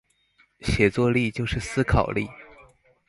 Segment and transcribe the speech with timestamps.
[0.61, 2.27] 寫作力就是思考力